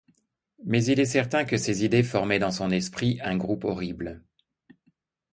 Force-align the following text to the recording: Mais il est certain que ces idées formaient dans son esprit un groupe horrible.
Mais 0.63 0.83
il 0.85 0.99
est 0.99 1.05
certain 1.05 1.45
que 1.45 1.57
ces 1.59 1.85
idées 1.85 2.01
formaient 2.01 2.39
dans 2.39 2.49
son 2.49 2.71
esprit 2.71 3.19
un 3.23 3.37
groupe 3.37 3.65
horrible. 3.65 4.23